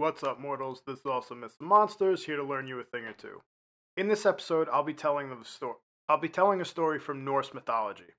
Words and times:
What's 0.00 0.22
up, 0.22 0.40
mortals? 0.40 0.80
This 0.86 1.00
is 1.00 1.04
also 1.04 1.34
and 1.34 1.44
Monsters, 1.60 2.24
here 2.24 2.36
to 2.36 2.42
learn 2.42 2.66
you 2.66 2.80
a 2.80 2.84
thing 2.84 3.04
or 3.04 3.12
two. 3.12 3.42
In 3.98 4.08
this 4.08 4.24
episode, 4.24 4.66
I'll 4.72 4.82
be 4.82 4.94
telling 4.94 5.28
the 5.28 5.44
story. 5.44 5.76
I'll 6.08 6.16
be 6.16 6.30
telling 6.30 6.62
a 6.62 6.64
story 6.64 6.98
from 6.98 7.22
Norse 7.22 7.52
mythology. 7.52 8.14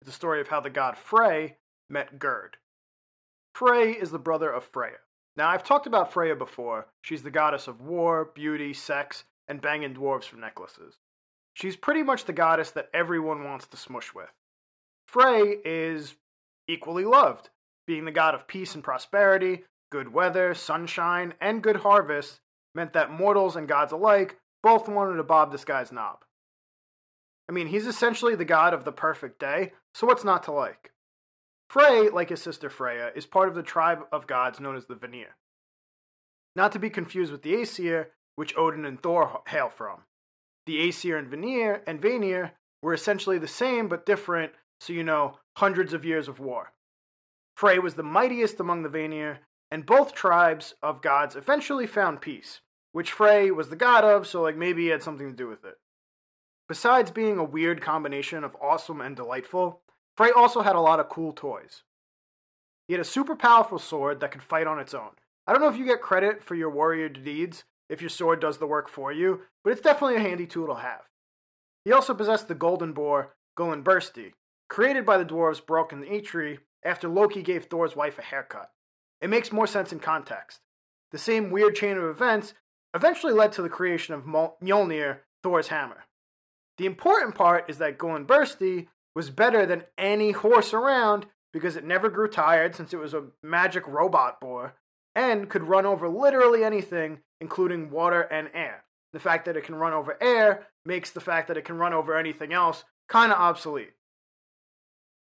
It's 0.00 0.08
a 0.08 0.14
story 0.14 0.40
of 0.40 0.48
how 0.48 0.60
the 0.60 0.70
god 0.70 0.96
Frey 0.96 1.58
met 1.90 2.18
Gerd. 2.18 2.56
Frey 3.54 3.90
is 3.90 4.10
the 4.10 4.18
brother 4.18 4.50
of 4.50 4.64
Freya. 4.64 4.96
Now, 5.36 5.50
I've 5.50 5.62
talked 5.62 5.86
about 5.86 6.10
Freya 6.10 6.36
before. 6.36 6.86
She's 7.02 7.22
the 7.22 7.30
goddess 7.30 7.68
of 7.68 7.82
war, 7.82 8.30
beauty, 8.34 8.72
sex, 8.72 9.24
and 9.46 9.60
banging 9.60 9.92
dwarves 9.92 10.24
for 10.24 10.36
necklaces. 10.36 10.94
She's 11.52 11.76
pretty 11.76 12.02
much 12.02 12.24
the 12.24 12.32
goddess 12.32 12.70
that 12.70 12.88
everyone 12.94 13.44
wants 13.44 13.66
to 13.66 13.76
smush 13.76 14.14
with. 14.14 14.32
Frey 15.06 15.56
is 15.66 16.14
equally 16.66 17.04
loved, 17.04 17.50
being 17.86 18.06
the 18.06 18.10
god 18.10 18.34
of 18.34 18.48
peace 18.48 18.74
and 18.74 18.82
prosperity, 18.82 19.64
good 19.96 20.12
weather, 20.12 20.52
sunshine, 20.52 21.32
and 21.40 21.62
good 21.62 21.76
harvests 21.76 22.40
meant 22.74 22.92
that 22.92 23.10
mortals 23.10 23.56
and 23.56 23.66
gods 23.66 23.92
alike 23.92 24.36
both 24.62 24.90
wanted 24.90 25.16
to 25.16 25.24
bob 25.24 25.50
this 25.50 25.64
guy's 25.64 25.90
knob. 25.90 26.18
I 27.48 27.52
mean, 27.52 27.68
he's 27.68 27.86
essentially 27.86 28.34
the 28.34 28.44
god 28.44 28.74
of 28.74 28.84
the 28.84 28.92
perfect 28.92 29.40
day, 29.40 29.72
so 29.94 30.06
what's 30.06 30.22
not 30.22 30.42
to 30.42 30.52
like? 30.52 30.92
Frey, 31.70 32.10
like 32.10 32.28
his 32.28 32.42
sister 32.42 32.68
Freya, 32.68 33.10
is 33.16 33.24
part 33.24 33.48
of 33.48 33.54
the 33.54 33.62
tribe 33.62 34.00
of 34.12 34.26
gods 34.26 34.60
known 34.60 34.76
as 34.76 34.84
the 34.84 34.96
Vanir. 34.96 35.34
Not 36.54 36.72
to 36.72 36.78
be 36.78 36.90
confused 36.90 37.32
with 37.32 37.40
the 37.40 37.54
Aesir, 37.54 38.10
which 38.34 38.54
Odin 38.54 38.84
and 38.84 39.02
Thor 39.02 39.40
hail 39.48 39.70
from. 39.70 40.02
The 40.66 40.86
Aesir 40.86 41.16
and 41.16 41.28
Vanir 41.28 41.82
and 41.86 42.02
Vanir 42.02 42.52
were 42.82 42.92
essentially 42.92 43.38
the 43.38 43.48
same 43.48 43.88
but 43.88 44.04
different, 44.04 44.52
so 44.78 44.92
you 44.92 45.04
know, 45.04 45.38
hundreds 45.56 45.94
of 45.94 46.04
years 46.04 46.28
of 46.28 46.38
war. 46.38 46.74
Frey 47.56 47.78
was 47.78 47.94
the 47.94 48.02
mightiest 48.02 48.60
among 48.60 48.82
the 48.82 48.90
Vanir, 48.90 49.38
and 49.70 49.86
both 49.86 50.14
tribes 50.14 50.74
of 50.82 51.02
gods 51.02 51.36
eventually 51.36 51.86
found 51.86 52.20
peace, 52.20 52.60
which 52.92 53.12
Frey 53.12 53.50
was 53.50 53.68
the 53.68 53.76
god 53.76 54.04
of, 54.04 54.26
so 54.26 54.42
like 54.42 54.56
maybe 54.56 54.82
he 54.82 54.88
had 54.88 55.02
something 55.02 55.28
to 55.28 55.36
do 55.36 55.48
with 55.48 55.64
it. 55.64 55.76
Besides 56.68 57.10
being 57.10 57.38
a 57.38 57.44
weird 57.44 57.80
combination 57.80 58.42
of 58.42 58.56
awesome 58.60 59.00
and 59.00 59.14
delightful, 59.14 59.80
Frey 60.16 60.30
also 60.30 60.62
had 60.62 60.76
a 60.76 60.80
lot 60.80 61.00
of 61.00 61.08
cool 61.08 61.32
toys. 61.32 61.82
He 62.88 62.94
had 62.94 63.00
a 63.00 63.04
super 63.04 63.36
powerful 63.36 63.78
sword 63.78 64.20
that 64.20 64.30
could 64.30 64.42
fight 64.42 64.66
on 64.66 64.78
its 64.78 64.94
own. 64.94 65.10
I 65.46 65.52
don't 65.52 65.62
know 65.62 65.68
if 65.68 65.76
you 65.76 65.84
get 65.84 66.00
credit 66.00 66.42
for 66.42 66.54
your 66.54 66.70
warrior 66.70 67.08
deeds 67.08 67.64
if 67.88 68.00
your 68.00 68.10
sword 68.10 68.40
does 68.40 68.58
the 68.58 68.66
work 68.66 68.88
for 68.88 69.12
you, 69.12 69.42
but 69.62 69.72
it's 69.72 69.80
definitely 69.80 70.16
a 70.16 70.20
handy 70.20 70.46
tool 70.46 70.66
to 70.66 70.74
have. 70.74 71.02
He 71.84 71.92
also 71.92 72.14
possessed 72.14 72.48
the 72.48 72.54
golden 72.54 72.92
boar, 72.92 73.34
Gullinbursti, 73.56 74.32
created 74.68 75.06
by 75.06 75.18
the 75.18 75.24
dwarves 75.24 75.64
Brok 75.64 75.92
and 75.92 76.04
Eitri 76.04 76.58
after 76.84 77.08
Loki 77.08 77.42
gave 77.42 77.66
Thor's 77.66 77.94
wife 77.94 78.18
a 78.18 78.22
haircut. 78.22 78.70
It 79.20 79.30
makes 79.30 79.52
more 79.52 79.66
sense 79.66 79.92
in 79.92 80.00
context. 80.00 80.60
The 81.12 81.18
same 81.18 81.50
weird 81.50 81.74
chain 81.74 81.96
of 81.96 82.04
events 82.04 82.54
eventually 82.94 83.32
led 83.32 83.52
to 83.52 83.62
the 83.62 83.68
creation 83.68 84.14
of 84.14 84.24
Mjolnir, 84.24 85.18
Thor's 85.42 85.68
hammer. 85.68 86.04
The 86.78 86.86
important 86.86 87.34
part 87.34 87.68
is 87.68 87.78
that 87.78 87.98
Gullinbursti 87.98 88.88
was 89.14 89.30
better 89.30 89.64
than 89.64 89.84
any 89.96 90.32
horse 90.32 90.74
around 90.74 91.26
because 91.52 91.76
it 91.76 91.84
never 91.84 92.10
grew 92.10 92.28
tired 92.28 92.74
since 92.74 92.92
it 92.92 92.98
was 92.98 93.14
a 93.14 93.28
magic 93.42 93.86
robot 93.86 94.40
boar 94.40 94.74
and 95.14 95.48
could 95.48 95.62
run 95.62 95.86
over 95.86 96.08
literally 96.08 96.62
anything, 96.62 97.20
including 97.40 97.90
water 97.90 98.20
and 98.20 98.50
air. 98.52 98.84
The 99.14 99.20
fact 99.20 99.46
that 99.46 99.56
it 99.56 99.64
can 99.64 99.74
run 99.74 99.94
over 99.94 100.22
air 100.22 100.66
makes 100.84 101.10
the 101.10 101.20
fact 101.20 101.48
that 101.48 101.56
it 101.56 101.64
can 101.64 101.78
run 101.78 101.94
over 101.94 102.14
anything 102.14 102.52
else 102.52 102.84
kind 103.08 103.32
of 103.32 103.38
obsolete. 103.38 103.92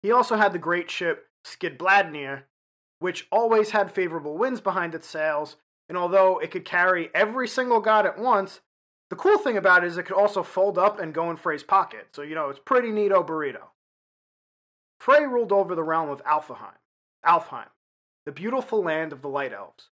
He 0.02 0.12
also 0.12 0.36
had 0.36 0.54
the 0.54 0.60
great 0.60 0.90
ship 0.90 1.28
Skidbladnir, 1.46 2.44
which 3.00 3.28
always 3.32 3.72
had 3.72 3.92
favorable 3.92 4.38
winds 4.38 4.62
behind 4.62 4.96
its 4.96 5.08
sails, 5.08 5.58
and 5.88 5.98
although 5.98 6.40
it 6.40 6.52
could 6.52 6.66
carry 6.66 7.10
every 7.14 7.48
single 7.48 7.80
god 7.80 8.06
at 8.06 8.18
once, 8.18 8.62
the 9.10 9.16
cool 9.16 9.38
thing 9.38 9.58
about 9.58 9.84
it 9.84 9.88
is 9.88 9.98
it 9.98 10.04
could 10.04 10.16
also 10.16 10.42
fold 10.44 10.78
up 10.78 11.00
and 11.00 11.14
go 11.14 11.30
in 11.30 11.38
Frey's 11.38 11.64
pocket, 11.64 12.08
so 12.14 12.22
you 12.22 12.36
know, 12.36 12.50
it's 12.50 12.60
pretty 12.60 12.90
neato 12.90 13.26
burrito. 13.26 13.68
Frey 15.00 15.26
ruled 15.26 15.52
over 15.52 15.76
the 15.76 15.84
realm 15.84 16.10
of 16.10 16.24
Alfheim, 16.24 16.74
Alfheim, 17.26 17.70
the 18.26 18.32
beautiful 18.32 18.84
land 18.84 19.14
of 19.14 19.22
the 19.22 19.30
Light 19.30 19.54
Elves. 19.54 19.90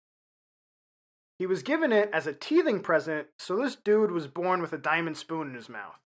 He 1.37 1.45
was 1.45 1.63
given 1.63 1.91
it 1.91 2.09
as 2.13 2.25
a 2.25 2.33
teething 2.33 2.79
present, 2.79 3.27
so 3.37 3.57
this 3.57 3.75
dude 3.75 4.11
was 4.11 4.27
born 4.27 4.61
with 4.61 4.73
a 4.73 4.77
diamond 4.77 5.17
spoon 5.17 5.49
in 5.49 5.55
his 5.55 5.69
mouth. 5.69 5.99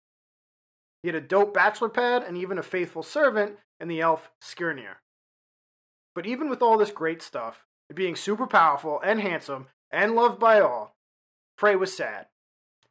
He 1.02 1.08
had 1.08 1.16
a 1.16 1.20
dope 1.20 1.52
bachelor 1.52 1.88
pad 1.88 2.22
and 2.22 2.36
even 2.36 2.56
a 2.56 2.62
faithful 2.62 3.02
servant 3.02 3.58
in 3.80 3.88
the 3.88 4.00
elf 4.00 4.30
Skirnir. 4.40 4.96
But 6.14 6.26
even 6.26 6.48
with 6.48 6.62
all 6.62 6.78
this 6.78 6.90
great 6.90 7.22
stuff, 7.22 7.64
being 7.92 8.16
super 8.16 8.46
powerful 8.46 9.00
and 9.04 9.20
handsome 9.20 9.68
and 9.90 10.14
loved 10.14 10.38
by 10.38 10.60
all, 10.60 10.94
Frey 11.56 11.76
was 11.76 11.96
sad. 11.96 12.26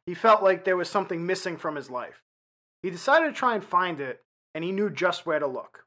He 0.06 0.14
felt 0.14 0.42
like 0.42 0.64
there 0.64 0.76
was 0.76 0.88
something 0.88 1.26
missing 1.26 1.56
from 1.56 1.76
his 1.76 1.90
life. 1.90 2.22
He 2.82 2.90
decided 2.90 3.26
to 3.26 3.32
try 3.32 3.54
and 3.54 3.64
find 3.64 4.00
it, 4.00 4.22
and 4.54 4.62
he 4.62 4.72
knew 4.72 4.90
just 4.90 5.24
where 5.24 5.38
to 5.38 5.46
look. 5.46 5.84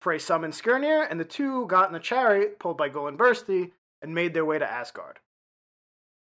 Frey 0.00 0.18
summoned 0.18 0.52
Skirnir, 0.52 1.06
and 1.10 1.18
the 1.18 1.24
two 1.24 1.66
got 1.66 1.88
in 1.88 1.96
a 1.96 2.00
chariot 2.00 2.58
pulled 2.58 2.76
by 2.76 2.88
Gullinbursti 2.88 3.72
and 4.02 4.14
made 4.14 4.34
their 4.34 4.44
way 4.44 4.58
to 4.58 4.70
Asgard. 4.70 5.18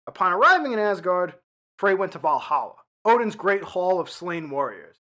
Upon 0.06 0.32
arriving 0.32 0.72
in 0.72 0.78
Asgard, 0.78 1.34
Frey 1.78 1.94
went 1.94 2.12
to 2.12 2.18
Valhalla, 2.18 2.76
Odin's 3.04 3.36
great 3.36 3.62
hall 3.62 4.00
of 4.00 4.08
slain 4.08 4.48
warriors. 4.48 4.96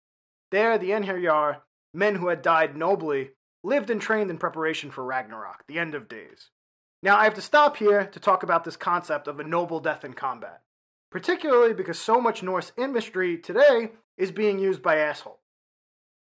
There, 0.52 0.78
the 0.78 0.92
Einherjar, 0.92 1.58
men 1.94 2.16
who 2.16 2.28
had 2.28 2.42
died 2.42 2.78
nobly, 2.78 3.32
lived 3.64 3.90
and 3.90 4.02
trained 4.02 4.30
in 4.30 4.38
preparation 4.38 4.92
for 4.92 5.04
Ragnarok, 5.04 5.66
the 5.68 5.80
end 5.80 5.96
of 5.96 6.08
days. 6.08 6.50
Now, 7.02 7.18
I 7.18 7.24
have 7.24 7.36
to 7.36 7.42
stop 7.42 7.78
here 7.78 8.06
to 8.06 8.20
talk 8.20 8.44
about 8.44 8.64
this 8.64 8.76
concept 8.76 9.28
of 9.28 9.40
a 9.40 9.44
noble 9.44 9.80
death 9.80 10.04
in 10.04 10.14
combat, 10.14 10.62
particularly 11.12 11.74
because 11.74 12.00
so 12.00 12.20
much 12.20 12.44
Norse 12.44 12.72
imagery 12.78 13.38
today 13.38 13.92
is 14.18 14.32
being 14.32 14.60
used 14.60 14.82
by 14.82 14.98
assholes. 14.98 15.40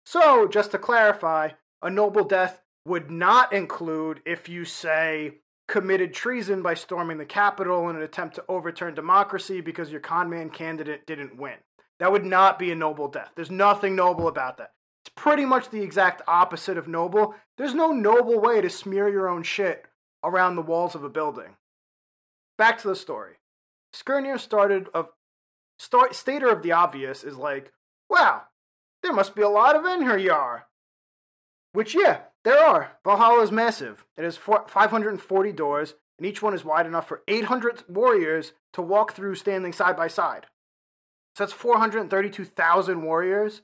So, 0.06 0.48
just 0.48 0.72
to 0.72 0.78
clarify, 0.78 1.50
a 1.82 1.90
noble 1.90 2.24
death 2.24 2.62
would 2.86 3.10
not 3.12 3.54
include 3.54 4.22
if 4.26 4.50
you 4.50 4.66
say 4.66 5.36
committed 5.68 6.14
treason 6.14 6.62
by 6.62 6.74
storming 6.74 7.18
the 7.18 7.26
Capitol 7.26 7.90
in 7.90 7.96
an 7.96 8.02
attempt 8.02 8.36
to 8.36 8.46
overturn 8.50 8.96
democracy 8.96 9.62
because 9.62 9.92
your 9.92 10.02
conman 10.02 10.50
candidate 10.50 11.06
didn't 11.06 11.38
win. 11.38 11.58
That 12.00 12.12
would 12.12 12.26
not 12.26 12.58
be 12.58 12.72
a 12.72 12.76
noble 12.76 13.08
death. 13.08 13.32
There's 13.36 13.52
nothing 13.52 13.96
noble 13.96 14.28
about 14.28 14.58
that. 14.58 14.72
It's 15.04 15.14
pretty 15.16 15.46
much 15.46 15.70
the 15.70 15.82
exact 15.82 16.22
opposite 16.28 16.78
of 16.78 16.88
noble. 16.88 17.36
There's 17.58 17.74
no 17.74 17.92
noble 17.92 18.40
way 18.40 18.62
to 18.62 18.70
smear 18.70 19.10
your 19.10 19.30
own 19.30 19.44
shit 19.44 19.86
around 20.24 20.56
the 20.56 20.62
walls 20.62 20.96
of 20.96 21.04
a 21.04 21.10
building. 21.10 21.56
Back 22.58 22.80
to 22.80 22.88
the 22.88 22.96
story. 22.96 23.36
Skirnir 23.94 24.40
started 24.40 24.88
of 24.94 25.10
start, 25.78 26.14
stater 26.14 26.50
of 26.50 26.62
the 26.62 26.74
obvious 26.74 27.24
is 27.24 27.38
like, 27.38 27.72
wow, 28.10 28.44
there 29.02 29.14
must 29.14 29.36
be 29.36 29.42
a 29.42 29.50
lot 29.50 29.76
of 29.76 29.84
Einherjar. 29.84 30.64
Which, 31.72 31.96
yeah, 31.96 32.22
there 32.44 32.60
are. 32.60 32.98
Valhalla 33.04 33.42
is 33.44 33.52
massive. 33.52 34.06
It 34.18 34.24
has 34.24 34.38
540 34.38 35.52
doors, 35.54 35.96
and 36.18 36.26
each 36.26 36.42
one 36.42 36.54
is 36.54 36.66
wide 36.66 36.86
enough 36.86 37.08
for 37.08 37.22
800 37.28 37.84
warriors 37.88 38.54
to 38.74 38.82
walk 38.82 39.14
through 39.14 39.36
standing 39.36 39.72
side 39.72 39.96
by 39.96 40.08
side. 40.08 40.48
So 41.36 41.46
that's 41.46 41.54
432,000 41.54 43.02
warriors 43.02 43.62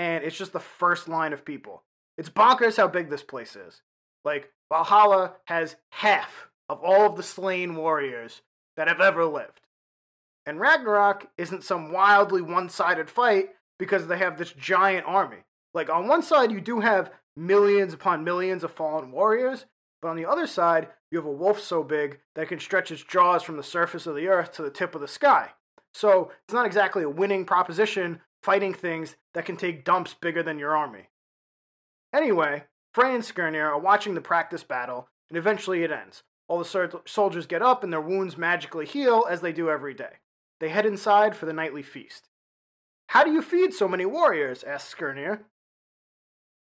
and 0.00 0.24
it's 0.24 0.38
just 0.38 0.54
the 0.54 0.60
first 0.60 1.10
line 1.10 1.34
of 1.34 1.44
people. 1.44 1.82
It's 2.16 2.30
bonkers 2.30 2.78
how 2.78 2.88
big 2.88 3.10
this 3.10 3.22
place 3.22 3.54
is. 3.54 3.82
Like, 4.24 4.50
Valhalla 4.72 5.34
has 5.44 5.76
half 5.90 6.48
of 6.70 6.82
all 6.82 7.04
of 7.04 7.16
the 7.18 7.22
slain 7.22 7.76
warriors 7.76 8.40
that 8.78 8.88
have 8.88 9.02
ever 9.02 9.26
lived. 9.26 9.60
And 10.46 10.58
Ragnarok 10.58 11.28
isn't 11.36 11.64
some 11.64 11.92
wildly 11.92 12.40
one 12.40 12.70
sided 12.70 13.10
fight 13.10 13.50
because 13.78 14.06
they 14.06 14.16
have 14.16 14.38
this 14.38 14.52
giant 14.52 15.06
army. 15.06 15.44
Like, 15.74 15.90
on 15.90 16.08
one 16.08 16.22
side, 16.22 16.50
you 16.50 16.62
do 16.62 16.80
have 16.80 17.12
millions 17.36 17.92
upon 17.92 18.24
millions 18.24 18.64
of 18.64 18.72
fallen 18.72 19.12
warriors, 19.12 19.66
but 20.00 20.08
on 20.08 20.16
the 20.16 20.24
other 20.24 20.46
side, 20.46 20.88
you 21.10 21.18
have 21.18 21.26
a 21.26 21.30
wolf 21.30 21.60
so 21.60 21.84
big 21.84 22.20
that 22.36 22.48
can 22.48 22.58
stretch 22.58 22.90
its 22.90 23.04
jaws 23.04 23.42
from 23.42 23.58
the 23.58 23.62
surface 23.62 24.06
of 24.06 24.16
the 24.16 24.28
earth 24.28 24.52
to 24.52 24.62
the 24.62 24.70
tip 24.70 24.94
of 24.94 25.02
the 25.02 25.08
sky. 25.08 25.50
So, 25.92 26.32
it's 26.46 26.54
not 26.54 26.64
exactly 26.64 27.02
a 27.02 27.10
winning 27.10 27.44
proposition 27.44 28.22
fighting 28.42 28.74
things 28.74 29.16
that 29.34 29.44
can 29.44 29.56
take 29.56 29.84
dumps 29.84 30.14
bigger 30.14 30.42
than 30.42 30.58
your 30.58 30.76
army. 30.76 31.08
Anyway, 32.12 32.64
Frey 32.92 33.14
and 33.14 33.22
Skirnir 33.22 33.68
are 33.68 33.78
watching 33.78 34.14
the 34.14 34.20
practice 34.20 34.64
battle, 34.64 35.08
and 35.28 35.38
eventually 35.38 35.84
it 35.84 35.92
ends. 35.92 36.22
All 36.48 36.58
the 36.58 36.64
sol- 36.64 37.02
soldiers 37.06 37.46
get 37.46 37.62
up 37.62 37.84
and 37.84 37.92
their 37.92 38.00
wounds 38.00 38.36
magically 38.36 38.86
heal 38.86 39.26
as 39.30 39.40
they 39.40 39.52
do 39.52 39.70
every 39.70 39.94
day. 39.94 40.18
They 40.58 40.70
head 40.70 40.86
inside 40.86 41.36
for 41.36 41.46
the 41.46 41.52
nightly 41.52 41.82
feast. 41.82 42.28
How 43.08 43.24
do 43.24 43.30
you 43.30 43.42
feed 43.42 43.72
so 43.72 43.88
many 43.88 44.04
warriors? 44.04 44.64
asks 44.64 44.94
Skirnir. 44.94 45.40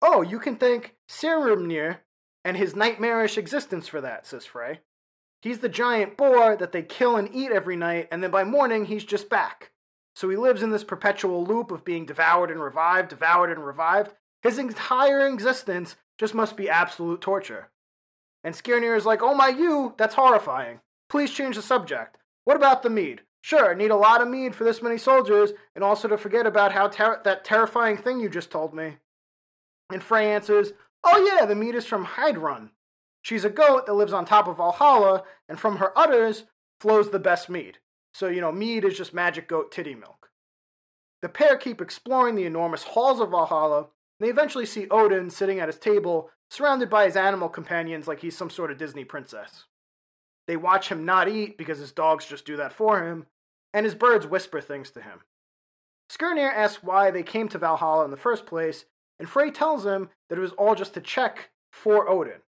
Oh, 0.01 0.21
you 0.21 0.39
can 0.39 0.55
thank 0.55 0.95
Saehrimnir 1.09 1.97
and 2.45 2.57
his 2.57 2.75
nightmarish 2.75 3.37
existence 3.37 3.87
for 3.87 4.01
that, 4.01 4.25
says 4.25 4.45
Frey. 4.45 4.79
He's 5.41 5.59
the 5.59 5.69
giant 5.69 6.15
boar 6.15 6.55
that 6.55 6.71
they 6.71 6.83
kill 6.83 7.17
and 7.17 7.33
eat 7.35 7.51
every 7.51 7.75
night, 7.75 8.07
and 8.11 8.23
then 8.23 8.31
by 8.31 8.45
morning 8.45 8.85
he's 8.85 9.03
just 9.03 9.29
back. 9.29 9.71
So 10.15 10.29
he 10.29 10.37
lives 10.37 10.61
in 10.61 10.69
this 10.69 10.83
perpetual 10.83 11.43
loop 11.43 11.71
of 11.71 11.83
being 11.83 12.05
devoured 12.05 12.51
and 12.51 12.61
revived, 12.61 13.09
devoured 13.09 13.51
and 13.51 13.65
revived. 13.65 14.13
His 14.41 14.59
entire 14.59 15.27
existence 15.27 15.95
just 16.17 16.33
must 16.33 16.55
be 16.55 16.69
absolute 16.69 17.21
torture. 17.21 17.69
And 18.43 18.53
Skirnir 18.53 18.95
is 18.95 19.05
like, 19.05 19.21
oh 19.23 19.33
my 19.33 19.47
you, 19.47 19.95
that's 19.97 20.15
horrifying. 20.15 20.81
please 21.09 21.31
change 21.31 21.55
the 21.55 21.61
subject. 21.61 22.17
What 22.43 22.57
about 22.57 22.83
the 22.83 22.89
mead? 22.89 23.21
Sure, 23.41 23.75
need 23.75 23.91
a 23.91 23.95
lot 23.95 24.21
of 24.21 24.27
mead 24.27 24.55
for 24.55 24.63
this 24.63 24.81
many 24.81 24.97
soldiers, 24.97 25.51
and 25.75 25.83
also 25.83 26.07
to 26.07 26.17
forget 26.17 26.45
about 26.45 26.71
how 26.71 26.87
ter- 26.87 27.21
that 27.23 27.43
terrifying 27.43 27.97
thing 27.97 28.19
you 28.19 28.29
just 28.29 28.49
told 28.51 28.73
me. 28.73 28.97
And 29.91 30.01
Frey 30.01 30.31
answers, 30.31 30.71
Oh 31.03 31.35
yeah, 31.37 31.45
the 31.45 31.55
mead 31.55 31.75
is 31.75 31.85
from 31.85 32.05
Heidrun. 32.05 32.69
She's 33.21 33.45
a 33.45 33.49
goat 33.49 33.85
that 33.85 33.93
lives 33.93 34.13
on 34.13 34.25
top 34.25 34.47
of 34.47 34.57
Valhalla, 34.57 35.23
and 35.49 35.59
from 35.59 35.77
her 35.77 35.97
udders 35.97 36.45
flows 36.79 37.09
the 37.09 37.19
best 37.19 37.49
mead. 37.49 37.79
So, 38.13 38.27
you 38.27 38.41
know, 38.41 38.51
mead 38.51 38.85
is 38.85 38.97
just 38.97 39.13
magic 39.13 39.47
goat 39.47 39.71
titty 39.71 39.95
milk. 39.95 40.29
The 41.21 41.29
pair 41.29 41.57
keep 41.57 41.81
exploring 41.81 42.35
the 42.35 42.45
enormous 42.45 42.83
halls 42.83 43.19
of 43.19 43.31
Valhalla, 43.31 43.77
and 43.79 43.87
they 44.19 44.29
eventually 44.29 44.65
see 44.65 44.87
Odin 44.89 45.29
sitting 45.29 45.59
at 45.59 45.69
his 45.69 45.79
table, 45.79 46.29
surrounded 46.49 46.89
by 46.89 47.05
his 47.05 47.15
animal 47.15 47.49
companions 47.49 48.07
like 48.07 48.19
he's 48.19 48.37
some 48.37 48.49
sort 48.49 48.71
of 48.71 48.77
Disney 48.77 49.03
princess. 49.03 49.65
They 50.47 50.57
watch 50.57 50.89
him 50.89 51.05
not 51.05 51.29
eat 51.29 51.57
because 51.57 51.79
his 51.79 51.91
dogs 51.91 52.25
just 52.25 52.45
do 52.45 52.57
that 52.57 52.73
for 52.73 53.07
him, 53.07 53.25
and 53.73 53.85
his 53.85 53.95
birds 53.95 54.27
whisper 54.27 54.61
things 54.61 54.91
to 54.91 55.01
him. 55.01 55.21
Skirnir 56.11 56.53
asks 56.53 56.83
why 56.83 57.09
they 57.09 57.23
came 57.23 57.47
to 57.49 57.57
Valhalla 57.57 58.05
in 58.05 58.11
the 58.11 58.17
first 58.17 58.45
place, 58.45 58.85
and 59.17 59.29
Frey 59.29 59.49
tells 59.49 59.85
him 59.85 60.09
that 60.29 60.37
it 60.37 60.41
was 60.41 60.51
all 60.51 60.75
just 60.75 60.93
to 60.93 61.01
check 61.01 61.49
for 61.71 62.09
Odin. 62.09 62.41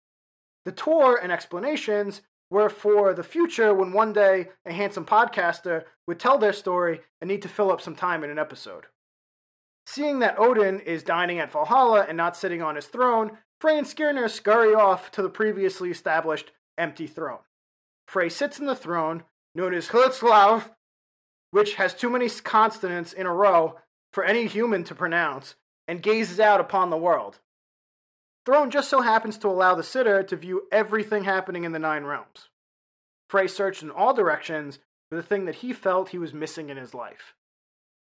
The 0.66 0.72
tour 0.72 1.18
and 1.22 1.32
explanations 1.32 2.22
were 2.50 2.70
for 2.70 3.14
the 3.14 3.24
future 3.24 3.74
when 3.74 3.92
one 3.92 4.14
day 4.14 4.50
a 4.66 4.72
handsome 4.72 5.06
podcaster 5.06 5.84
would 6.08 6.20
tell 6.20 6.38
their 6.38 6.54
story 6.54 7.02
and 7.20 7.28
need 7.28 7.42
to 7.42 7.50
fill 7.50 7.72
up 7.72 7.82
some 7.82 7.96
time 7.96 8.24
in 8.24 8.30
an 8.30 8.40
episode. 8.40 8.86
Seeing 9.88 10.20
that 10.20 10.40
Odin 10.40 10.80
is 10.80 11.04
dining 11.04 11.40
at 11.40 11.52
Valhalla 11.52 12.06
and 12.08 12.18
not 12.18 12.38
sitting 12.38 12.62
on 12.62 12.76
his 12.76 12.88
throne, 12.88 13.38
Frey 13.60 13.78
and 13.78 13.88
Skirnir 13.88 14.30
scurry 14.30 14.74
off 14.74 15.12
to 15.12 15.22
the 15.22 15.30
previously 15.30 15.90
established 15.90 16.52
empty 16.78 17.08
throne. 17.08 17.40
Frey 18.08 18.30
sits 18.30 18.60
in 18.60 18.66
the 18.66 18.76
throne, 18.76 19.24
known 19.54 19.74
as 19.74 19.90
Hlutslav, 19.90 20.72
which 21.52 21.76
has 21.76 21.94
too 21.94 22.10
many 22.10 22.30
consonants 22.30 23.14
in 23.14 23.26
a 23.26 23.34
row 23.34 23.76
for 24.12 24.24
any 24.24 24.48
human 24.48 24.84
to 24.86 24.96
pronounce, 24.96 25.56
and 25.88 26.02
gazes 26.02 26.40
out 26.40 26.60
upon 26.60 26.90
the 26.90 26.98
world. 26.98 27.40
Throne 28.46 28.70
just 28.70 28.90
so 28.90 29.02
happens 29.02 29.38
to 29.40 29.48
allow 29.48 29.74
the 29.74 29.84
sitter 29.84 30.22
to 30.24 30.36
view 30.36 30.68
everything 30.72 31.24
happening 31.24 31.64
in 31.64 31.72
the 31.72 31.80
Nine 31.80 32.04
Realms. 32.04 32.50
Frey 33.30 33.48
searched 33.48 33.82
in 33.82 33.90
all 33.90 34.14
directions 34.14 34.80
for 35.10 35.16
the 35.16 35.24
thing 35.24 35.46
that 35.46 35.56
he 35.56 35.74
felt 35.74 36.10
he 36.10 36.20
was 36.20 36.34
missing 36.34 36.70
in 36.70 36.78
his 36.78 36.94
life. 36.94 37.34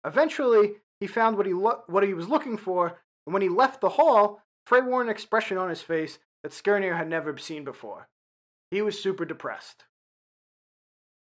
Eventually, 0.06 0.74
he 1.00 1.08
found 1.08 1.38
what 1.38 1.46
he, 1.46 1.54
lo- 1.54 1.84
what 1.88 2.04
he 2.04 2.14
was 2.14 2.28
looking 2.28 2.58
for, 2.58 3.00
and 3.28 3.34
when 3.34 3.44
he 3.44 3.50
left 3.50 3.82
the 3.82 3.90
hall, 3.90 4.42
Frey 4.66 4.82
wore 4.82 5.02
an 5.02 5.10
expression 5.10 5.58
on 5.58 5.70
his 5.70 5.82
face 5.82 6.18
that 6.44 6.54
Skirnir 6.54 6.98
had 6.98 7.08
never 7.08 7.38
seen 7.38 7.64
before. 7.64 8.08
He 8.72 8.82
was 8.82 9.02
super 9.02 9.26
depressed. 9.26 9.86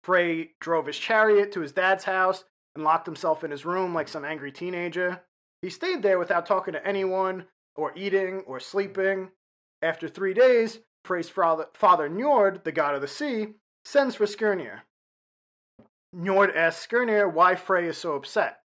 Frey 0.02 0.50
drove 0.60 0.86
his 0.86 0.98
chariot 0.98 1.52
to 1.52 1.60
his 1.60 1.72
dad's 1.72 2.04
house 2.04 2.44
and 2.74 2.84
locked 2.84 3.06
himself 3.06 3.44
in 3.44 3.50
his 3.50 3.64
room 3.64 3.94
like 3.94 4.08
some 4.08 4.24
angry 4.24 4.50
teenager. 4.50 5.22
He 5.62 5.70
stayed 5.70 6.02
there 6.02 6.18
without 6.18 6.46
talking 6.46 6.74
to 6.74 6.86
anyone, 6.86 7.46
or 7.76 7.92
eating, 7.96 8.42
or 8.46 8.60
sleeping. 8.60 9.30
After 9.82 10.08
three 10.08 10.34
days, 10.34 10.78
Frey's 11.04 11.28
father, 11.28 11.66
father 11.74 12.08
Njord, 12.08 12.64
the 12.64 12.72
god 12.72 12.94
of 12.94 13.00
the 13.00 13.08
sea, 13.08 13.48
sends 13.84 14.14
for 14.14 14.24
Skirnir. 14.24 14.80
Njord 16.14 16.54
asks 16.56 16.86
Skirnir 16.86 17.32
why 17.32 17.54
Frey 17.54 17.86
is 17.86 17.98
so 17.98 18.14
upset. 18.14 18.58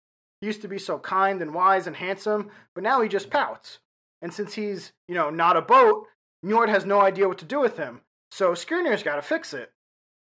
He 0.41 0.47
used 0.47 0.61
to 0.61 0.67
be 0.67 0.77
so 0.77 0.99
kind 0.99 1.41
and 1.41 1.53
wise 1.53 1.87
and 1.87 1.95
handsome, 1.95 2.51
but 2.75 2.83
now 2.83 3.01
he 3.01 3.09
just 3.09 3.29
pouts. 3.29 3.79
And 4.21 4.33
since 4.33 4.53
he's, 4.53 4.91
you 5.07 5.15
know, 5.15 5.29
not 5.29 5.57
a 5.57 5.61
boat, 5.61 6.05
Njord 6.45 6.69
has 6.69 6.85
no 6.85 7.01
idea 7.01 7.27
what 7.27 7.39
to 7.39 7.45
do 7.45 7.59
with 7.59 7.77
him. 7.77 8.01
So 8.31 8.51
Skirnir's 8.51 9.03
got 9.03 9.15
to 9.15 9.21
fix 9.21 9.53
it. 9.53 9.71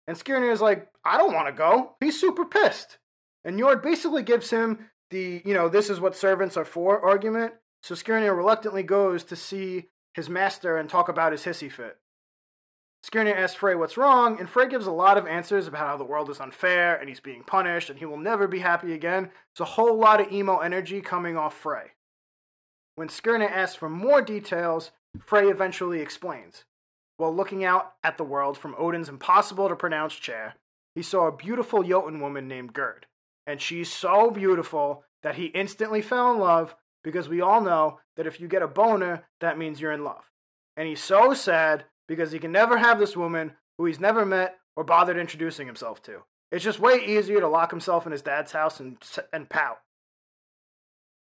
And 0.06 0.16
Skirnir's 0.16 0.60
like, 0.60 0.88
I 1.04 1.18
don't 1.18 1.34
want 1.34 1.48
to 1.48 1.52
go. 1.52 1.96
He's 2.00 2.18
super 2.18 2.44
pissed. 2.44 2.98
And 3.44 3.58
Njord 3.58 3.82
basically 3.82 4.22
gives 4.22 4.50
him 4.50 4.90
the, 5.10 5.42
you 5.44 5.54
know, 5.54 5.68
this 5.68 5.90
is 5.90 6.00
what 6.00 6.16
servants 6.16 6.56
are 6.56 6.64
for 6.64 7.04
argument. 7.04 7.54
So 7.86 7.94
Skirnir 7.94 8.36
reluctantly 8.36 8.82
goes 8.82 9.22
to 9.22 9.36
see 9.36 9.90
his 10.12 10.28
master 10.28 10.76
and 10.76 10.90
talk 10.90 11.08
about 11.08 11.30
his 11.30 11.44
hissy 11.44 11.70
fit. 11.70 11.98
Skirnir 13.04 13.36
asks 13.36 13.56
Frey 13.56 13.76
what's 13.76 13.96
wrong, 13.96 14.40
and 14.40 14.50
Frey 14.50 14.68
gives 14.68 14.88
a 14.88 14.90
lot 14.90 15.16
of 15.16 15.28
answers 15.28 15.68
about 15.68 15.86
how 15.86 15.96
the 15.96 16.02
world 16.02 16.28
is 16.28 16.40
unfair 16.40 16.96
and 16.96 17.08
he's 17.08 17.20
being 17.20 17.44
punished 17.44 17.88
and 17.88 17.96
he 17.96 18.04
will 18.04 18.16
never 18.16 18.48
be 18.48 18.58
happy 18.58 18.92
again. 18.92 19.30
It's 19.52 19.60
a 19.60 19.64
whole 19.64 19.96
lot 19.96 20.20
of 20.20 20.32
emo 20.32 20.58
energy 20.58 21.00
coming 21.00 21.36
off 21.36 21.56
Frey. 21.56 21.92
When 22.96 23.06
Skirnir 23.06 23.48
asks 23.48 23.76
for 23.76 23.88
more 23.88 24.20
details, 24.20 24.90
Frey 25.24 25.46
eventually 25.48 26.00
explains. 26.00 26.64
While 27.18 27.36
looking 27.36 27.64
out 27.64 27.92
at 28.02 28.18
the 28.18 28.24
world 28.24 28.58
from 28.58 28.74
Odin's 28.76 29.08
impossible 29.08 29.68
to 29.68 29.76
pronounce 29.76 30.16
chair, 30.16 30.56
he 30.96 31.02
saw 31.02 31.28
a 31.28 31.36
beautiful 31.36 31.84
Jotun 31.84 32.18
woman 32.18 32.48
named 32.48 32.72
Gerd 32.72 33.06
and 33.46 33.60
she's 33.60 33.92
so 33.92 34.30
beautiful 34.30 35.04
that 35.22 35.36
he 35.36 35.46
instantly 35.46 36.02
fell 36.02 36.32
in 36.32 36.40
love 36.40 36.74
because 37.06 37.28
we 37.28 37.40
all 37.40 37.60
know 37.60 38.00
that 38.16 38.26
if 38.26 38.40
you 38.40 38.48
get 38.48 38.62
a 38.62 38.66
boner, 38.66 39.22
that 39.40 39.56
means 39.56 39.80
you're 39.80 39.92
in 39.92 40.02
love. 40.02 40.24
And 40.76 40.88
he's 40.88 41.00
so 41.00 41.34
sad 41.34 41.84
because 42.08 42.32
he 42.32 42.40
can 42.40 42.50
never 42.50 42.76
have 42.76 42.98
this 42.98 43.16
woman 43.16 43.52
who 43.78 43.84
he's 43.84 44.00
never 44.00 44.26
met 44.26 44.56
or 44.74 44.82
bothered 44.82 45.16
introducing 45.16 45.68
himself 45.68 46.02
to. 46.02 46.24
It's 46.50 46.64
just 46.64 46.80
way 46.80 46.96
easier 47.06 47.38
to 47.38 47.48
lock 47.48 47.70
himself 47.70 48.06
in 48.06 48.12
his 48.12 48.22
dad's 48.22 48.50
house 48.50 48.80
and, 48.80 48.96
and 49.32 49.48
pout. 49.48 49.78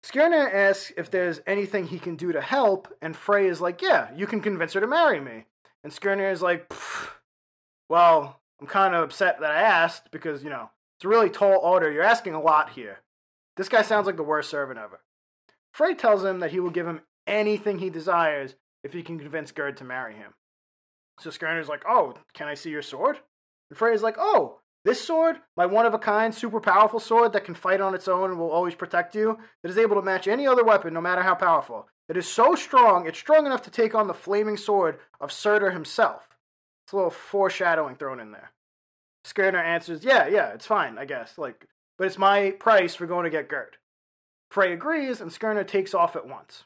Skirnir 0.03 0.51
asks 0.51 0.93
if 0.97 1.11
there's 1.11 1.43
anything 1.47 1.89
he 1.89 1.99
can 1.99 2.17
do 2.17 2.33
to 2.33 2.41
help, 2.41 2.89
and 3.03 3.15
Frey 3.15 3.47
is 3.47 3.61
like, 3.61 3.83
Yeah, 3.83 4.09
you 4.17 4.27
can 4.27 4.41
convince 4.41 4.73
her 4.73 4.81
to 4.81 4.87
marry 4.87 5.21
me. 5.21 5.45
And 5.85 5.93
Skirnir 5.93 6.33
is 6.33 6.41
like, 6.41 6.73
Well, 7.91 8.41
I'm 8.63 8.67
kind 8.67 8.95
of 8.95 9.05
upset 9.05 9.41
that 9.41 9.51
I 9.51 9.61
asked 9.61 10.11
because, 10.11 10.43
you 10.43 10.49
know, 10.49 10.71
it's 10.97 11.05
a 11.05 11.09
really 11.09 11.29
tall 11.29 11.59
order. 11.59 11.93
You're 11.93 12.03
asking 12.03 12.33
a 12.33 12.41
lot 12.41 12.71
here. 12.71 13.01
This 13.59 13.69
guy 13.69 13.83
sounds 13.83 14.07
like 14.07 14.17
the 14.17 14.23
worst 14.23 14.49
servant 14.49 14.79
ever. 14.79 15.01
Frey 15.77 15.95
tells 15.95 16.25
him 16.25 16.41
that 16.41 16.53
he 16.53 16.59
will 16.59 16.71
give 16.71 16.87
him 16.87 17.03
anything 17.27 17.79
he 17.79 17.91
desires 17.91 18.55
if 18.83 18.95
he 18.95 19.03
can 19.03 19.19
convince 19.19 19.53
Gerd 19.53 19.77
to 19.77 19.85
marry 19.85 20.15
him. 20.15 20.33
So 21.21 21.29
Skirnir's 21.29 21.69
like, 21.69 21.83
Oh, 21.87 22.15
can 22.33 22.49
I 22.49 22.55
see 22.55 22.71
your 22.71 22.81
sword? 22.81 23.19
And 23.69 23.77
Frey's 23.77 24.03
like, 24.03 24.17
Oh, 24.19 24.61
this 24.87 25.05
sword, 25.05 25.37
my 25.55 25.67
one 25.67 25.85
of 25.85 25.93
a 25.93 25.99
kind, 25.99 26.35
super 26.35 26.61
powerful 26.61 26.99
sword 26.99 27.35
that 27.35 27.45
can 27.45 27.55
fight 27.55 27.83
on 27.83 27.95
its 27.95 28.09
own 28.09 28.31
and 28.31 28.39
will 28.39 28.51
always 28.51 28.75
protect 28.75 29.15
you, 29.15 29.39
that 29.63 29.69
is 29.69 29.77
able 29.77 29.97
to 29.97 30.03
match 30.03 30.27
any 30.27 30.47
other 30.47 30.65
weapon, 30.65 30.95
no 30.95 31.03
matter 31.03 31.23
how 31.23 31.35
powerful. 31.35 31.87
It 32.09 32.17
is 32.17 32.27
so 32.27 32.55
strong, 32.55 33.07
it's 33.07 33.19
strong 33.19 33.45
enough 33.45 33.63
to 33.65 33.71
take 33.71 33.95
on 33.95 34.07
the 34.07 34.15
flaming 34.15 34.57
sword 34.57 34.99
of 35.21 35.31
Surtur 35.31 35.73
himself. 35.73 36.39
It's 36.87 36.95
a 36.95 36.97
little 36.97 37.11
foreshadowing 37.11 37.97
thrown 37.97 38.21
in 38.21 38.33
there. 38.33 38.53
Skirnir 39.27 39.63
answers, 39.63 40.05
Yeah, 40.05 40.27
yeah, 40.27 40.55
it's 40.55 40.67
fine, 40.67 40.97
I 40.97 41.05
guess. 41.05 41.37
Like, 41.37 41.67
but 41.99 42.07
it's 42.07 42.17
my 42.17 42.53
price 42.53 42.95
for 42.95 43.07
going 43.07 43.25
to 43.25 43.31
get 43.31 43.51
Gerd. 43.51 43.77
Frey 44.51 44.73
agrees, 44.73 45.21
and 45.21 45.31
Skirnir 45.31 45.67
takes 45.67 45.95
off 45.95 46.17
at 46.17 46.27
once. 46.27 46.65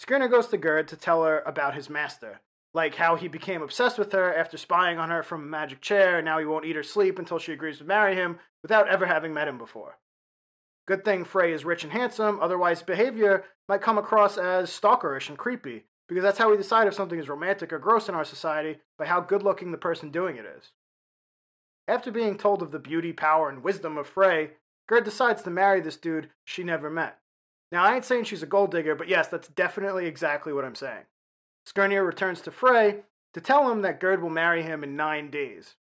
Skirnir 0.00 0.30
goes 0.30 0.48
to 0.48 0.56
Gerd 0.56 0.88
to 0.88 0.96
tell 0.96 1.24
her 1.24 1.42
about 1.46 1.74
his 1.74 1.90
master, 1.90 2.40
like 2.72 2.96
how 2.96 3.16
he 3.16 3.28
became 3.28 3.62
obsessed 3.62 3.98
with 3.98 4.12
her 4.12 4.34
after 4.34 4.56
spying 4.56 4.98
on 4.98 5.10
her 5.10 5.22
from 5.22 5.42
a 5.42 5.46
magic 5.46 5.80
chair, 5.80 6.18
and 6.18 6.24
now 6.24 6.38
he 6.38 6.44
won't 6.44 6.64
eat 6.64 6.76
or 6.76 6.82
sleep 6.82 7.18
until 7.18 7.38
she 7.38 7.52
agrees 7.52 7.78
to 7.78 7.84
marry 7.84 8.14
him 8.14 8.38
without 8.62 8.88
ever 8.88 9.06
having 9.06 9.32
met 9.32 9.48
him 9.48 9.58
before. 9.58 9.98
Good 10.86 11.04
thing 11.04 11.24
Frey 11.24 11.52
is 11.52 11.64
rich 11.64 11.84
and 11.84 11.92
handsome, 11.92 12.38
otherwise, 12.40 12.82
behavior 12.82 13.44
might 13.68 13.80
come 13.80 13.96
across 13.96 14.36
as 14.36 14.70
stalkerish 14.70 15.28
and 15.28 15.38
creepy, 15.38 15.84
because 16.08 16.22
that's 16.22 16.38
how 16.38 16.50
we 16.50 16.56
decide 16.56 16.86
if 16.86 16.94
something 16.94 17.18
is 17.18 17.28
romantic 17.28 17.72
or 17.72 17.78
gross 17.78 18.08
in 18.08 18.14
our 18.14 18.24
society 18.24 18.78
by 18.98 19.06
how 19.06 19.20
good 19.20 19.42
looking 19.42 19.72
the 19.72 19.78
person 19.78 20.10
doing 20.10 20.36
it 20.36 20.44
is. 20.44 20.72
After 21.88 22.10
being 22.10 22.36
told 22.36 22.62
of 22.62 22.70
the 22.70 22.78
beauty, 22.78 23.12
power, 23.12 23.48
and 23.48 23.62
wisdom 23.62 23.96
of 23.96 24.06
Frey, 24.06 24.52
Gerd 24.86 25.04
decides 25.04 25.42
to 25.42 25.50
marry 25.50 25.80
this 25.80 25.96
dude 25.96 26.30
she 26.44 26.62
never 26.62 26.90
met. 26.90 27.18
Now, 27.72 27.84
I 27.84 27.94
ain't 27.94 28.04
saying 28.04 28.24
she's 28.24 28.42
a 28.42 28.46
gold 28.46 28.70
digger, 28.70 28.94
but 28.94 29.08
yes, 29.08 29.28
that's 29.28 29.48
definitely 29.48 30.06
exactly 30.06 30.52
what 30.52 30.64
I'm 30.64 30.74
saying. 30.74 31.04
Skirnir 31.66 32.06
returns 32.06 32.40
to 32.42 32.50
Frey 32.50 33.02
to 33.32 33.40
tell 33.40 33.70
him 33.70 33.82
that 33.82 34.00
Gerd 34.00 34.22
will 34.22 34.30
marry 34.30 34.62
him 34.62 34.84
in 34.84 34.96
nine 34.96 35.30
days. 35.30 35.74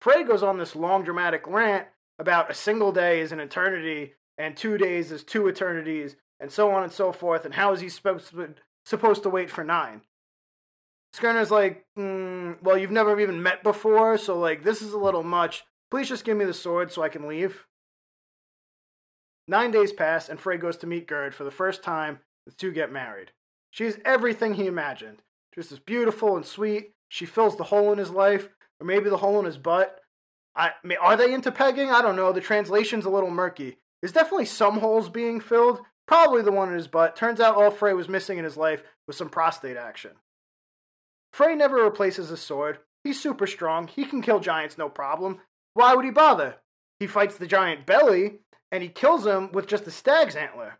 Frey 0.00 0.24
goes 0.24 0.42
on 0.42 0.58
this 0.58 0.76
long 0.76 1.04
dramatic 1.04 1.46
rant 1.46 1.86
about 2.18 2.50
a 2.50 2.54
single 2.54 2.92
day 2.92 3.20
is 3.20 3.32
an 3.32 3.40
eternity, 3.40 4.14
and 4.36 4.56
two 4.56 4.76
days 4.76 5.10
is 5.10 5.24
two 5.24 5.48
eternities, 5.48 6.16
and 6.38 6.50
so 6.50 6.70
on 6.70 6.82
and 6.82 6.92
so 6.92 7.12
forth, 7.12 7.44
and 7.44 7.54
how 7.54 7.72
is 7.72 7.80
he 7.80 7.88
supposed 7.88 8.30
to, 8.30 9.30
wait 9.30 9.50
for 9.50 9.64
nine? 9.64 10.02
Skirnir's 11.14 11.50
like, 11.50 11.86
mm, 11.98 12.60
well, 12.62 12.78
you've 12.78 12.90
never 12.90 13.18
even 13.18 13.42
met 13.42 13.62
before, 13.62 14.18
so 14.18 14.38
like 14.38 14.64
this 14.64 14.82
is 14.82 14.92
a 14.92 14.98
little 14.98 15.22
much. 15.22 15.64
Please 15.90 16.08
just 16.08 16.24
give 16.24 16.36
me 16.36 16.44
the 16.44 16.54
sword 16.54 16.92
so 16.92 17.02
I 17.02 17.08
can 17.08 17.26
leave. 17.26 17.66
Nine 19.50 19.72
days 19.72 19.92
pass, 19.92 20.28
and 20.28 20.38
Frey 20.38 20.58
goes 20.58 20.76
to 20.76 20.86
meet 20.86 21.08
Gerd 21.08 21.34
for 21.34 21.42
the 21.42 21.50
first 21.50 21.82
time. 21.82 22.20
The 22.46 22.52
two 22.52 22.70
get 22.70 22.92
married. 22.92 23.32
She's 23.72 23.98
everything 24.04 24.54
he 24.54 24.68
imagined. 24.68 25.22
Just 25.52 25.72
as 25.72 25.80
beautiful 25.80 26.36
and 26.36 26.46
sweet. 26.46 26.92
She 27.08 27.26
fills 27.26 27.56
the 27.56 27.64
hole 27.64 27.90
in 27.90 27.98
his 27.98 28.10
life, 28.10 28.48
or 28.78 28.86
maybe 28.86 29.10
the 29.10 29.16
hole 29.16 29.40
in 29.40 29.46
his 29.46 29.58
butt. 29.58 29.98
I 30.54 30.70
are 31.00 31.16
they 31.16 31.34
into 31.34 31.50
pegging? 31.50 31.90
I 31.90 32.00
don't 32.00 32.14
know. 32.14 32.32
The 32.32 32.40
translation's 32.40 33.06
a 33.06 33.10
little 33.10 33.32
murky. 33.32 33.78
There's 34.00 34.12
definitely 34.12 34.44
some 34.44 34.78
holes 34.78 35.08
being 35.08 35.40
filled. 35.40 35.80
Probably 36.06 36.42
the 36.42 36.52
one 36.52 36.68
in 36.68 36.76
his 36.76 36.86
butt. 36.86 37.16
Turns 37.16 37.40
out 37.40 37.56
all 37.56 37.72
Frey 37.72 37.92
was 37.92 38.08
missing 38.08 38.38
in 38.38 38.44
his 38.44 38.56
life 38.56 38.84
was 39.08 39.16
some 39.16 39.30
prostate 39.30 39.76
action. 39.76 40.12
Frey 41.32 41.56
never 41.56 41.82
replaces 41.82 42.28
his 42.28 42.40
sword, 42.40 42.78
He's 43.02 43.20
super 43.20 43.48
strong. 43.48 43.88
He 43.88 44.04
can 44.04 44.22
kill 44.22 44.38
giants 44.38 44.78
no 44.78 44.88
problem. 44.88 45.40
Why 45.74 45.96
would 45.96 46.04
he 46.04 46.12
bother? 46.12 46.58
He 47.00 47.08
fights 47.08 47.36
the 47.36 47.48
giant 47.48 47.84
Beli 47.84 48.38
and 48.70 48.82
he 48.82 48.88
kills 48.88 49.26
him 49.26 49.50
with 49.52 49.66
just 49.66 49.86
a 49.86 49.90
stag's 49.90 50.36
antler. 50.36 50.78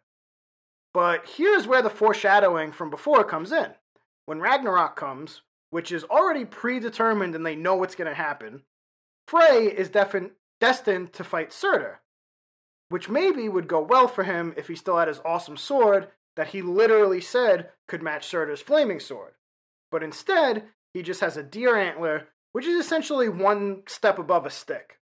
But 0.92 1.28
here's 1.36 1.66
where 1.66 1.82
the 1.82 1.90
foreshadowing 1.90 2.72
from 2.72 2.90
before 2.90 3.24
comes 3.24 3.52
in. 3.52 3.74
When 4.26 4.40
Ragnarok 4.40 4.96
comes, 4.96 5.42
which 5.70 5.92
is 5.92 6.04
already 6.04 6.44
predetermined 6.44 7.34
and 7.34 7.46
they 7.46 7.56
know 7.56 7.76
what's 7.76 7.94
going 7.94 8.08
to 8.08 8.14
happen, 8.14 8.62
Frey 9.28 9.66
is 9.66 9.88
destined 9.88 11.12
to 11.12 11.24
fight 11.24 11.52
Surtur, 11.52 12.00
which 12.88 13.08
maybe 13.08 13.48
would 13.48 13.68
go 13.68 13.80
well 13.80 14.08
for 14.08 14.24
him 14.24 14.52
if 14.56 14.66
he 14.68 14.74
still 14.74 14.98
had 14.98 15.08
his 15.08 15.20
awesome 15.24 15.56
sword 15.56 16.08
that 16.36 16.48
he 16.48 16.62
literally 16.62 17.20
said 17.20 17.70
could 17.86 18.02
match 18.02 18.26
Surtur's 18.26 18.60
flaming 18.60 18.98
sword. 19.00 19.34
But 19.90 20.02
instead, 20.02 20.64
he 20.94 21.02
just 21.02 21.20
has 21.20 21.36
a 21.36 21.42
deer 21.42 21.76
antler, 21.76 22.28
which 22.52 22.66
is 22.66 22.84
essentially 22.84 23.28
one 23.28 23.82
step 23.86 24.18
above 24.18 24.46
a 24.46 24.50
stick. 24.50 24.98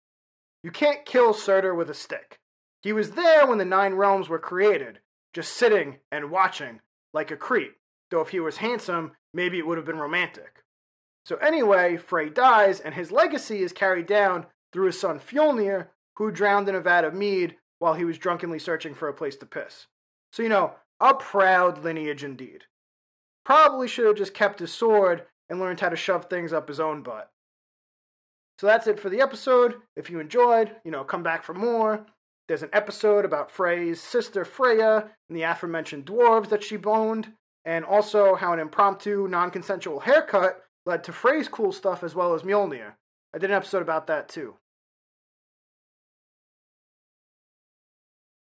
You 0.64 0.72
can't 0.72 1.06
kill 1.06 1.34
Surtur 1.34 1.74
with 1.74 1.90
a 1.90 1.94
stick. 1.94 2.40
He 2.84 2.94
was 2.94 3.12
there 3.12 3.48
when 3.48 3.58
the 3.58 3.66
Nine 3.66 3.96
Realms 3.96 4.30
were 4.30 4.40
created, 4.40 5.00
just 5.34 5.54
sitting 5.54 5.98
and 6.12 6.30
watching 6.30 6.82
like 7.14 7.32
a 7.32 7.38
creep. 7.38 7.78
Though 8.12 8.22
if 8.22 8.30
he 8.30 8.40
was 8.40 8.58
handsome, 8.58 9.14
maybe 9.34 9.58
it 9.58 9.66
would 9.66 9.78
have 9.78 9.88
been 9.88 9.98
romantic. 9.98 10.64
So 11.26 11.38
anyway, 11.38 11.96
Frey 11.96 12.30
dies, 12.30 12.82
and 12.82 12.94
his 12.94 13.12
legacy 13.12 13.64
is 13.64 13.72
carried 13.72 14.06
down 14.06 14.46
through 14.74 14.88
his 14.88 15.00
son 15.00 15.20
Fjolnir, 15.20 15.88
who 16.18 16.30
drowned 16.30 16.68
in 16.68 16.76
a 16.76 16.82
vat 16.82 17.06
of 17.06 17.14
mead 17.14 17.56
while 17.80 17.94
he 17.94 18.06
was 18.06 18.18
drunkenly 18.18 18.60
searching 18.60 18.94
for 18.94 19.08
a 19.08 19.14
place 19.14 19.38
to 19.38 19.46
piss. 19.46 19.88
So, 20.34 20.44
you 20.44 20.50
know, 20.50 20.74
a 21.00 21.14
proud 21.14 21.84
lineage 21.84 22.24
indeed. 22.24 22.66
Probably 23.46 23.88
should 23.88 24.06
have 24.06 24.18
just 24.18 24.34
kept 24.34 24.60
his 24.60 24.74
sword 24.74 25.26
and 25.50 25.60
learned 25.60 25.80
how 25.80 25.90
to 25.90 25.96
shove 25.96 26.26
things 26.26 26.54
up 26.54 26.68
his 26.68 26.80
own 26.80 27.02
butt. 27.02 27.32
So 28.60 28.68
that's 28.68 28.88
it 28.88 29.00
for 29.00 29.10
the 29.10 29.22
episode. 29.22 29.76
If 29.96 30.10
you 30.10 30.20
enjoyed, 30.20 30.76
you 30.84 30.92
know, 30.92 31.04
come 31.04 31.24
back 31.24 31.44
for 31.44 31.54
more. 31.54 32.06
There's 32.48 32.64
an 32.64 32.70
episode 32.74 33.24
about 33.24 33.52
Frey's 33.52 34.02
sister 34.02 34.44
Freya 34.44 35.12
and 35.30 35.38
the 35.38 35.44
aforementioned 35.44 36.06
dwarves 36.06 36.50
that 36.50 36.64
she 36.64 36.76
boned, 36.76 37.34
and 37.64 37.86
also 37.86 38.36
how 38.36 38.52
an 38.52 38.60
impromptu, 38.60 39.28
non 39.30 39.50
consensual 39.50 40.02
haircut 40.02 40.62
led 40.86 41.04
to 41.06 41.14
Frey's 41.14 41.48
cool 41.48 41.72
stuff 41.72 42.04
as 42.04 42.16
well 42.16 42.34
as 42.34 42.42
Mjolnir. 42.42 42.94
I 43.34 43.38
did 43.38 43.50
an 43.50 43.56
episode 43.56 43.82
about 43.82 44.08
that 44.08 44.28
too. 44.28 44.56